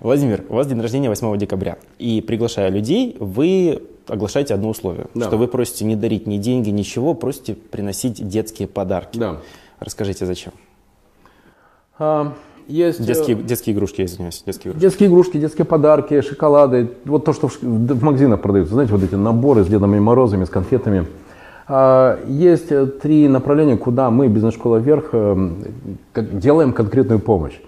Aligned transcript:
Владимир, 0.00 0.44
у 0.48 0.54
вас 0.54 0.66
день 0.66 0.80
рождения 0.80 1.08
8 1.08 1.36
декабря. 1.36 1.76
И 1.98 2.22
приглашая 2.22 2.70
людей, 2.70 3.16
вы 3.20 3.82
оглашаете 4.08 4.54
одно 4.54 4.70
условие, 4.70 5.06
Да. 5.14 5.26
что 5.26 5.36
вы 5.36 5.46
просите 5.46 5.84
не 5.84 5.94
дарить 5.94 6.26
ни 6.26 6.38
деньги, 6.38 6.70
ничего, 6.70 7.14
просите 7.14 7.54
приносить 7.54 8.26
детские 8.26 8.66
подарки. 8.66 9.18
Да. 9.18 9.36
Расскажите, 9.78 10.24
зачем? 10.24 10.52
А, 11.98 12.32
есть 12.66 13.00
э, 13.00 13.04
Детские, 13.04 13.36
детские 13.36 13.76
игрушки, 13.76 14.02
извиняюсь, 14.02 14.42
детские 14.44 14.70
игрушки. 14.70 14.82
детские 14.82 15.08
игрушки, 15.10 15.36
детские 15.38 15.64
подарки, 15.66 16.20
шоколады. 16.22 16.90
Вот 17.04 17.26
то, 17.26 17.32
что 17.34 17.48
в, 17.48 17.60
в 17.62 18.02
магазинах 18.02 18.40
продаются. 18.40 18.74
Знаете, 18.74 18.92
вот 18.94 19.02
эти 19.02 19.14
наборы 19.16 19.64
с 19.64 19.66
Дедами 19.68 19.98
Морозами, 19.98 20.44
с 20.44 20.48
конфетами. 20.50 21.06
А, 21.68 22.18
Есть 22.26 22.70
три 23.00 23.28
направления, 23.28 23.76
куда 23.76 24.10
мы, 24.10 24.28
бизнес-школа 24.28 24.78
вверх, 24.78 25.10
э, 25.12 25.50
делаем 26.14 26.72
конкретную 26.72 27.20
помощь. 27.20 27.60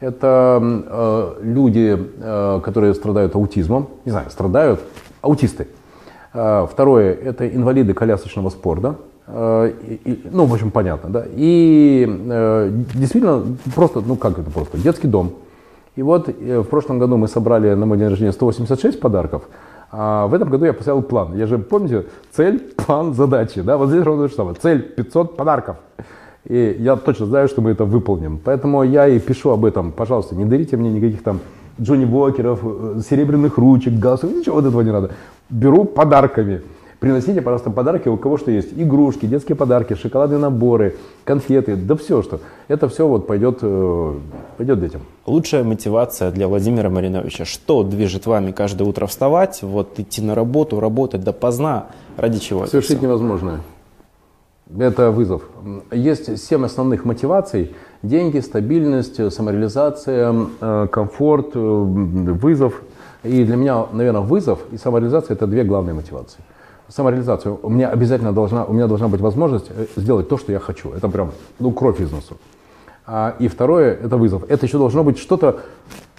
Это 0.00 0.60
э, 0.62 1.34
люди, 1.42 1.98
э, 2.20 2.60
которые 2.62 2.94
страдают 2.94 3.34
аутизмом, 3.34 3.88
не 4.04 4.12
знаю, 4.12 4.30
страдают, 4.30 4.80
аутисты. 5.22 5.68
А, 6.32 6.66
Второе– 6.66 7.14
это 7.24 7.48
инвалиды 7.48 7.94
колясочного 7.94 8.50
спорта. 8.50 8.96
Э, 9.26 9.72
ну, 10.30 10.44
в 10.44 10.52
общем, 10.52 10.70
понятно, 10.70 11.10
да. 11.10 11.24
И 11.34 12.06
э, 12.06 12.70
действительно, 12.94 13.42
просто, 13.74 14.02
ну 14.06 14.16
как 14.16 14.38
это 14.38 14.50
просто, 14.50 14.78
детский 14.78 15.08
дом. 15.08 15.32
И 15.96 16.02
вот 16.02 16.28
э, 16.28 16.60
в 16.60 16.64
прошлом 16.64 16.98
году 16.98 17.16
мы 17.16 17.26
собрали 17.26 17.72
на 17.74 17.86
мой 17.86 17.96
день 17.96 18.08
рождения 18.08 18.32
186 18.32 19.00
подарков, 19.00 19.44
а 19.90 20.26
в 20.26 20.34
этом 20.34 20.50
году 20.50 20.66
я 20.66 20.74
поставил 20.74 21.02
план. 21.02 21.34
Я 21.36 21.46
же, 21.46 21.58
помните, 21.58 22.04
цель, 22.32 22.58
план, 22.76 23.14
задачи. 23.14 23.62
Да? 23.62 23.78
Вот 23.78 23.88
здесь 23.88 24.04
ровно 24.04 24.24
то 24.24 24.28
же 24.28 24.34
самое. 24.34 24.56
Цель 24.60 24.82
500 24.82 25.36
подарков. 25.36 25.76
И 26.48 26.76
я 26.78 26.96
точно 26.96 27.26
знаю, 27.26 27.48
что 27.48 27.60
мы 27.60 27.70
это 27.70 27.84
выполним. 27.84 28.38
Поэтому 28.42 28.82
я 28.84 29.08
и 29.08 29.18
пишу 29.18 29.50
об 29.50 29.64
этом. 29.64 29.90
Пожалуйста, 29.92 30.36
не 30.36 30.44
дарите 30.44 30.76
мне 30.76 30.90
никаких 30.90 31.22
там 31.22 31.40
Джонни 31.80 32.04
Уокеров, 32.04 32.60
э, 32.62 33.00
серебряных 33.08 33.58
ручек, 33.58 33.94
галстуков, 33.94 34.36
ничего 34.36 34.56
вот 34.56 34.66
этого 34.66 34.80
не 34.80 34.92
надо. 34.92 35.10
Беру 35.50 35.84
подарками. 35.84 36.62
Приносите, 37.00 37.42
пожалуйста, 37.42 37.70
подарки, 37.70 38.08
у 38.08 38.16
кого 38.16 38.38
что 38.38 38.50
есть. 38.50 38.72
Игрушки, 38.74 39.26
детские 39.26 39.54
подарки, 39.54 39.94
шоколадные 39.94 40.38
наборы, 40.38 40.96
конфеты, 41.24 41.76
да 41.76 41.94
все 41.94 42.22
что. 42.22 42.40
Это 42.68 42.88
все 42.88 43.06
вот 43.06 43.26
пойдет, 43.26 43.58
э, 43.60 44.14
пойдет 44.56 44.80
детям. 44.80 45.02
Лучшая 45.26 45.62
мотивация 45.62 46.30
для 46.30 46.48
Владимира 46.48 46.88
Мариновича. 46.88 47.44
Что 47.44 47.82
движет 47.82 48.24
вами 48.24 48.52
каждое 48.52 48.84
утро 48.84 49.06
вставать, 49.06 49.62
вот 49.62 49.98
идти 49.98 50.22
на 50.22 50.34
работу, 50.34 50.80
работать 50.80 51.22
допоздна? 51.22 51.88
Ради 52.16 52.38
чего? 52.38 52.66
Совершить 52.66 53.02
невозможное. 53.02 53.60
Это 54.74 55.12
вызов. 55.12 55.42
Есть 55.92 56.44
семь 56.44 56.64
основных 56.64 57.04
мотиваций. 57.04 57.74
Деньги, 58.02 58.40
стабильность, 58.40 59.32
самореализация, 59.32 60.34
э, 60.60 60.88
комфорт, 60.90 61.50
э, 61.54 61.58
вызов. 61.58 62.82
И 63.22 63.44
для 63.44 63.56
меня, 63.56 63.86
наверное, 63.92 64.22
вызов 64.22 64.58
и 64.72 64.76
самореализация– 64.76 65.34
это 65.36 65.46
две 65.46 65.62
главные 65.62 65.94
мотивации. 65.94 66.40
Самореализация. 66.88 67.56
У 67.62 67.70
меня 67.70 67.90
обязательно 67.90 68.32
должна, 68.32 68.64
у 68.64 68.72
меня 68.72 68.88
должна 68.88 69.06
быть 69.08 69.20
возможность 69.20 69.66
э, 69.70 69.86
сделать 69.96 70.28
то, 70.28 70.36
что 70.36 70.50
я 70.50 70.58
хочу. 70.58 70.90
Это 70.90 71.08
прям, 71.08 71.30
ну, 71.60 71.70
кровь 71.70 72.00
из 72.00 72.10
носу. 72.10 72.36
А, 73.06 73.36
и 73.38 73.46
второе– 73.46 73.94
это 74.02 74.16
вызов. 74.16 74.42
Это 74.48 74.66
еще 74.66 74.78
должно 74.78 75.04
быть 75.04 75.18
что-то 75.18 75.60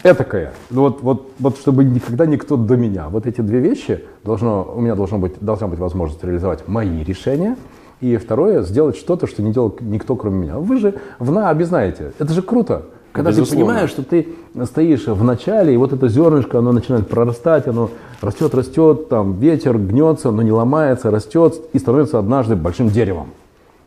этакое. 0.04 0.54
Ну, 0.70 0.84
вот, 0.84 1.02
вот, 1.02 1.32
вот 1.40 1.58
чтобы 1.58 1.84
никогда 1.84 2.26
никто 2.26 2.56
до 2.56 2.78
меня. 2.78 3.10
Вот 3.10 3.28
эти 3.28 3.42
две 3.42 3.60
вещи 3.60 4.06
должно, 4.24 4.74
у 4.74 4.80
меня 4.80 4.96
должно 4.96 5.20
быть, 5.20 5.34
должна 5.42 5.68
быть 5.68 5.80
возможность 5.80 6.24
реализовать 6.24 6.66
мои 6.68 7.04
решения. 7.04 7.58
И 8.00 8.18
второе– 8.18 8.62
сделать 8.64 8.96
что-то, 8.96 9.28
что 9.28 9.42
не 9.42 9.52
делал 9.52 9.76
никто, 9.82 10.16
кроме 10.16 10.38
меня. 10.38 10.58
Вы 10.58 10.78
же 10.78 10.96
в 11.20 11.32
НААБе 11.32 11.66
знаете. 11.66 12.12
Это 12.20 12.34
же 12.34 12.42
круто. 12.42 12.84
Когда 13.12 13.32
Безусловно. 13.32 13.50
ты 13.50 13.66
понимаешь, 13.66 13.90
что 13.90 14.04
ты 14.04 14.28
стоишь 14.66 15.08
в 15.08 15.24
начале, 15.24 15.74
и 15.74 15.78
вот 15.78 15.92
это 15.92 16.08
зернышко, 16.08 16.60
оно 16.60 16.72
начинает 16.72 17.08
прорастать, 17.08 17.68
оно 17.68 17.90
растет, 18.22 18.54
растет, 18.54 19.10
там 19.10 19.40
ветер 19.40 19.80
гнется, 19.80 20.30
но 20.30 20.44
не 20.44 20.52
ломается, 20.52 21.10
растет 21.10 21.60
и 21.74 21.80
становится 21.80 22.20
однажды 22.20 22.56
большим 22.56 22.90
деревом. 22.90 23.30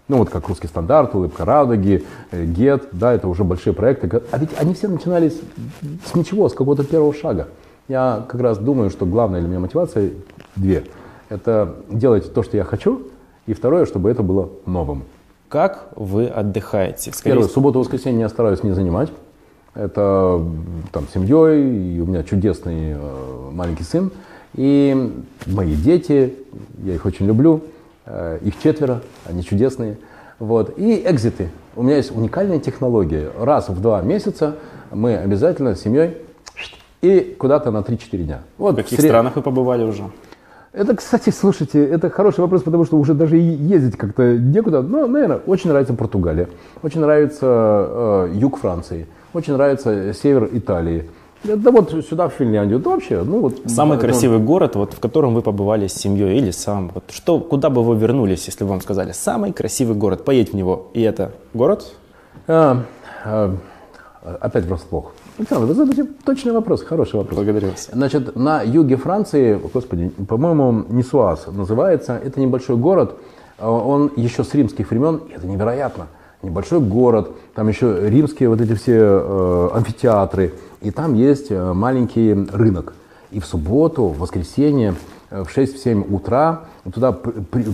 Ну 0.08 0.16
вот 0.16 0.30
как 0.30 0.48
русский 0.48 0.66
стандарт, 0.66 1.14
улыбка 1.14 1.44
радуги, 1.44 2.04
э, 2.32 2.44
ГЕТ, 2.44 2.88
да, 2.90 3.12
это 3.12 3.28
уже 3.28 3.44
большие 3.44 3.72
проекты. 3.72 4.22
А 4.32 4.38
ведь 4.38 4.50
они 4.58 4.74
все 4.74 4.88
начинались 4.88 5.40
с 6.04 6.16
ничего, 6.16 6.48
с 6.48 6.52
какого-то 6.52 6.82
первого 6.82 7.14
шага. 7.14 7.46
Я 7.86 8.24
как 8.26 8.40
раз 8.40 8.58
думаю, 8.58 8.90
что 8.90 9.06
главная 9.06 9.38
для 9.38 9.48
меня 9.48 9.60
мотивация 9.60 10.10
две. 10.56 10.82
Это 11.28 11.76
делать 11.88 12.34
то, 12.34 12.42
что 12.42 12.56
я 12.56 12.64
хочу, 12.64 13.02
и 13.46 13.54
второе, 13.54 13.86
чтобы 13.86 14.10
это 14.10 14.22
было 14.22 14.50
новым. 14.66 15.04
Как 15.48 15.88
вы 15.96 16.26
отдыхаете? 16.26 17.12
Скорее 17.12 17.34
Первое, 17.36 17.48
субботу, 17.48 17.80
воскресенье 17.80 18.20
я 18.20 18.28
стараюсь 18.28 18.62
не 18.62 18.72
занимать. 18.72 19.10
Это 19.74 20.44
там 20.92 21.06
семьей, 21.12 21.96
и 21.96 22.00
у 22.00 22.06
меня 22.06 22.22
чудесный 22.22 22.92
э, 22.92 23.50
маленький 23.52 23.84
сын. 23.84 24.10
И 24.54 25.12
мои 25.46 25.74
дети, 25.74 26.34
я 26.84 26.94
их 26.94 27.04
очень 27.06 27.26
люблю, 27.26 27.62
э, 28.06 28.38
их 28.42 28.60
четверо, 28.60 29.02
они 29.24 29.44
чудесные. 29.44 29.98
Вот. 30.38 30.78
И 30.78 31.02
экзиты. 31.06 31.50
У 31.76 31.82
меня 31.82 31.96
есть 31.96 32.14
уникальная 32.14 32.58
технология. 32.58 33.30
Раз 33.38 33.68
в 33.68 33.80
два 33.80 34.02
месяца 34.02 34.56
мы 34.90 35.16
обязательно 35.16 35.74
с 35.76 35.82
семьей 35.82 36.16
и 37.02 37.36
куда-то 37.38 37.70
на 37.70 37.78
3-4 37.78 38.16
дня. 38.24 38.40
Вот 38.58 38.72
В 38.74 38.76
каких 38.76 38.98
сред- 38.98 39.10
странах 39.10 39.36
вы 39.36 39.42
побывали 39.42 39.84
уже? 39.84 40.04
Это, 40.72 40.94
кстати, 40.94 41.30
слушайте, 41.30 41.84
это 41.84 42.10
хороший 42.10 42.40
вопрос, 42.40 42.62
потому 42.62 42.84
что 42.84 42.96
уже 42.96 43.14
даже 43.14 43.36
ездить 43.36 43.96
как-то 43.96 44.36
некуда. 44.38 44.82
Ну, 44.82 45.06
наверное, 45.06 45.38
очень 45.46 45.70
нравится 45.70 45.94
Португалия, 45.94 46.48
очень 46.82 47.00
нравится 47.00 47.46
э, 47.46 48.30
юг 48.34 48.58
Франции, 48.58 49.06
очень 49.32 49.54
нравится 49.54 50.14
север 50.14 50.48
Италии. 50.52 51.10
Да 51.42 51.70
вот 51.70 51.90
сюда, 52.06 52.28
в 52.28 52.34
Финляндию, 52.34 52.78
да 52.80 52.90
вообще, 52.90 53.22
ну 53.22 53.40
вот. 53.40 53.62
Самый 53.66 53.96
это- 53.96 54.06
красивый 54.06 54.38
город, 54.38 54.76
вот, 54.76 54.92
в 54.92 55.00
котором 55.00 55.34
вы 55.34 55.40
побывали 55.42 55.86
с 55.86 55.94
семьей 55.94 56.38
или 56.38 56.50
сам? 56.50 56.90
Вот, 56.94 57.04
что, 57.08 57.40
куда 57.40 57.70
бы 57.70 57.82
вы 57.82 57.96
вернулись, 57.96 58.46
если 58.46 58.62
бы 58.62 58.70
вам 58.70 58.82
сказали, 58.82 59.12
самый 59.12 59.52
красивый 59.52 59.96
город, 59.96 60.24
поедь 60.24 60.52
в 60.52 60.56
него. 60.56 60.88
И 60.92 61.00
это 61.00 61.32
город? 61.54 61.94
А, 62.46 62.82
а, 63.24 63.54
опять 64.40 64.66
врасплох. 64.66 65.12
Александр, 65.40 65.64
вы 65.64 65.72
задаете 65.74 66.04
точный 66.22 66.52
вопрос, 66.52 66.82
хороший 66.82 67.16
вопрос. 67.16 67.36
Благодарю 67.36 67.68
вас. 67.70 67.88
Значит, 67.90 68.36
на 68.36 68.60
юге 68.60 68.96
Франции, 68.96 69.58
господи, 69.72 70.10
по-моему, 70.28 70.84
Нисуаз 70.90 71.46
называется, 71.46 72.20
это 72.22 72.38
небольшой 72.38 72.76
город, 72.76 73.14
э, 73.56 73.66
он 73.66 74.12
еще 74.16 74.44
с 74.44 74.52
римских 74.52 74.90
времен, 74.90 75.22
это 75.34 75.46
невероятно. 75.46 76.08
Небольшой 76.42 76.80
город, 76.80 77.30
там 77.54 77.68
еще 77.68 78.10
римские 78.10 78.50
вот 78.50 78.60
эти 78.60 78.74
все 78.74 78.98
э, 78.98 79.68
амфитеатры, 79.72 80.52
и 80.82 80.90
там 80.90 81.14
есть 81.14 81.50
э, 81.50 81.72
маленький 81.72 82.34
рынок. 82.34 82.92
И 83.30 83.40
в 83.40 83.46
субботу, 83.46 84.08
в 84.08 84.18
воскресенье 84.18 84.94
в 85.30 85.46
6-7 85.46 86.12
утра 86.12 86.62
туда 86.92 87.12
при- 87.12 87.32
при- 87.42 87.66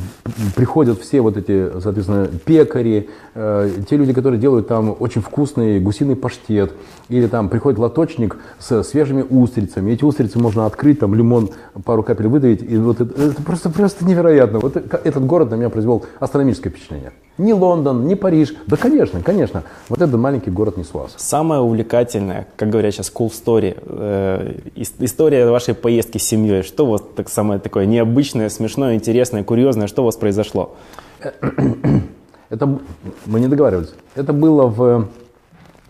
приходят 0.54 1.00
все 1.00 1.20
вот 1.20 1.36
эти, 1.36 1.80
соответственно, 1.80 2.26
пекари, 2.44 3.08
э, 3.34 3.70
те 3.88 3.96
люди, 3.96 4.12
которые 4.12 4.38
делают 4.40 4.68
там 4.68 4.94
очень 4.98 5.22
вкусный 5.22 5.80
гусиный 5.80 6.16
паштет, 6.16 6.72
или 7.08 7.26
там 7.26 7.48
приходит 7.48 7.78
лоточник 7.78 8.36
с 8.58 8.82
свежими 8.82 9.22
устрицами. 9.22 9.92
Эти 9.92 10.04
устрицы 10.04 10.38
можно 10.38 10.66
открыть, 10.66 10.98
там 11.00 11.14
лимон, 11.14 11.50
пару 11.84 12.02
капель 12.02 12.26
выдавить, 12.26 12.62
и 12.62 12.76
вот 12.76 13.00
это, 13.00 13.22
это 13.22 13.42
просто, 13.42 13.70
просто 13.70 14.04
невероятно. 14.04 14.58
Вот 14.58 14.76
это- 14.76 15.00
этот 15.02 15.24
город 15.24 15.50
на 15.50 15.54
меня 15.54 15.70
произвел 15.70 16.04
астрономическое 16.20 16.70
впечатление. 16.70 17.12
Ни 17.38 17.52
Лондон, 17.52 18.06
ни 18.06 18.14
Париж, 18.14 18.54
да, 18.66 18.76
конечно, 18.76 19.20
конечно. 19.20 19.62
Вот 19.90 20.00
этот 20.00 20.18
маленький 20.18 20.50
город 20.50 20.78
Нисуаз. 20.78 21.12
Самая 21.18 21.60
увлекательная, 21.60 22.46
как 22.56 22.70
говорят 22.70 22.94
сейчас, 22.94 23.12
cool 23.14 23.28
story, 23.30 23.76
э, 23.84 24.58
ис- 24.74 24.94
история 25.00 25.50
вашей 25.50 25.74
поездки 25.74 26.16
с 26.16 26.22
семьей. 26.22 26.62
Что 26.62 26.86
у 26.86 26.90
вас 26.92 27.02
так 27.14 27.28
самое 27.28 27.60
такое 27.60 27.84
необычное, 27.84 28.48
смешное, 28.48 28.94
интересное, 28.94 29.44
курьезное, 29.44 29.86
что 29.86 30.02
у 30.02 30.04
вас 30.06 30.16
произошло? 30.16 30.76
Это 32.48 32.78
мы 33.26 33.40
не 33.40 33.48
договаривались. 33.48 33.92
Это 34.14 34.32
было 34.32 34.66
в, 34.66 35.08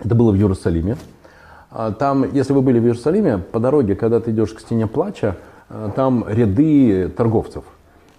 это 0.02 0.14
было 0.14 0.32
в 0.32 0.37
Иерусалиме. 0.37 0.96
А 1.70 1.93
Там, 1.93 2.25
если 2.32 2.54
вы 2.54 2.62
были 2.62 2.78
в 2.78 2.84
Иерусалиме, 2.84 3.38
по 3.38 3.60
дороге, 3.60 3.94
когда 3.94 4.20
ты 4.20 4.31
идешь 4.31 4.52
к 4.52 4.60
стене 4.60 4.87
плача, 4.87 5.37
э, 5.69 5.90
там 5.94 6.25
ряды 6.26 7.08
торговцев. 7.08 7.64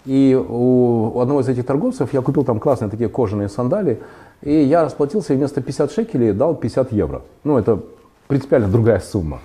И 0.06 0.34
у, 0.34 1.20
одного 1.20 1.40
из 1.40 1.48
этих 1.48 1.66
торговцев 1.66 2.12
я 2.12 2.22
купил 2.22 2.44
там 2.44 2.60
классные 2.60 2.90
такие 2.90 3.08
кожаные 3.08 3.48
сандали, 3.48 4.00
и 4.42 4.52
я 4.52 4.84
расплатился 4.84 5.34
и 5.34 5.36
вместо 5.36 5.60
50 5.60 5.92
шекелей 5.92 6.32
дал 6.32 6.54
50 6.54 6.92
евро. 6.92 7.22
Ну, 7.44 7.58
это 7.58 7.80
принципиально 8.26 8.68
другая 8.68 9.00
сумма. 9.00 9.40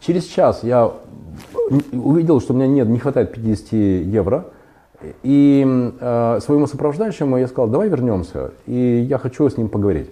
Через 0.00 0.24
час 0.24 0.60
я 0.62 0.92
увидел, 1.92 2.40
что 2.40 2.52
у 2.52 2.56
меня 2.56 2.66
нет, 2.66 2.88
не 2.88 2.98
хватает 2.98 3.32
50 3.32 3.72
евро. 3.72 4.46
И 5.22 5.92
э, 6.00 6.38
своему 6.42 6.66
сопровождающему 6.66 7.36
я 7.36 7.46
сказал, 7.46 7.68
давай 7.68 7.88
вернемся, 7.88 8.52
и 8.66 9.06
я 9.08 9.18
хочу 9.18 9.48
с 9.48 9.56
ним 9.58 9.68
поговорить. 9.68 10.08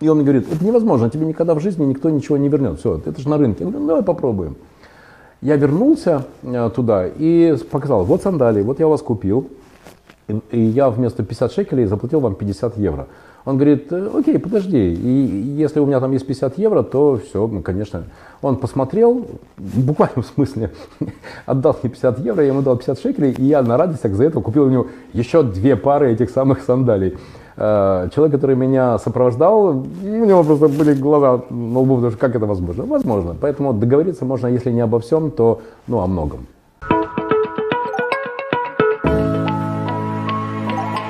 И 0.00 0.08
он 0.08 0.16
мне 0.16 0.24
говорит, 0.24 0.52
это 0.52 0.64
невозможно, 0.64 1.10
тебе 1.10 1.26
никогда 1.26 1.54
в 1.54 1.60
жизни 1.60 1.84
никто 1.84 2.10
ничего 2.10 2.36
не 2.36 2.48
вернет. 2.48 2.80
Все, 2.80 3.00
это 3.04 3.20
же 3.20 3.28
на 3.28 3.38
рынке. 3.38 3.64
Я 3.64 3.70
говорю, 3.70 3.80
ну 3.80 3.86
давай 3.88 4.02
попробуем. 4.02 4.56
Я 5.42 5.56
вернулся 5.56 6.24
э, 6.44 6.70
туда 6.72 7.08
и 7.08 7.56
показал, 7.68 8.04
вот 8.04 8.22
сандалии, 8.22 8.62
вот 8.62 8.78
я 8.78 8.86
вас 8.86 9.02
купил, 9.02 9.48
и, 10.28 10.60
я 10.60 10.88
вместо 10.88 11.24
50 11.24 11.52
шекелей 11.52 11.84
заплатил 11.86 12.20
вам 12.20 12.36
50 12.36 12.78
евро. 12.78 13.08
Он 13.44 13.56
говорит, 13.56 13.92
«Э, 13.92 14.08
окей, 14.14 14.38
подожди, 14.38 14.94
и 14.94 15.08
если 15.58 15.80
у 15.80 15.86
меня 15.86 15.98
там 15.98 16.12
есть 16.12 16.28
50 16.28 16.58
евро, 16.58 16.84
то 16.84 17.20
все, 17.26 17.44
ну, 17.48 17.60
конечно. 17.60 18.04
Он 18.40 18.56
посмотрел, 18.56 19.26
в 19.56 19.84
буквальном 19.84 20.22
смысле, 20.34 20.70
отдал 21.44 21.76
мне 21.82 21.90
50 21.90 22.20
евро, 22.20 22.42
я 22.42 22.50
ему 22.50 22.62
дал 22.62 22.76
50 22.76 23.00
шекелей, 23.00 23.32
и 23.32 23.44
я 23.44 23.62
на 23.62 23.76
радостях 23.76 24.14
за 24.14 24.22
это 24.22 24.40
купил 24.40 24.66
у 24.66 24.70
него 24.70 24.86
еще 25.12 25.42
две 25.42 25.74
пары 25.74 26.12
этих 26.12 26.30
самых 26.30 26.62
сандалий. 26.62 27.18
Э, 27.56 28.08
человек, 28.14 28.34
который 28.34 28.56
меня 28.56 28.98
сопровождал, 28.98 29.84
у 30.02 30.24
него 30.24 30.44
просто 30.44 30.68
были 30.68 30.94
глаза 30.94 31.42
на 31.50 31.78
лбу, 31.78 31.96
потому 31.96 32.10
что 32.10 32.20
как 32.20 32.36
это 32.36 32.46
возможно? 32.46 32.84
Возможно. 32.84 33.36
Поэтому 33.40 33.72
договориться 33.72 34.24
можно, 34.24 34.48
если 34.48 34.72
не 34.72 34.80
обо 34.80 34.98
всем, 34.98 35.30
то 35.30 35.60
ну, 35.86 36.00
о 36.00 36.06
многом. 36.06 36.46